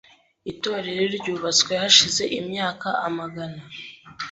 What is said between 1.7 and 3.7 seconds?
hashize imyaka amagana.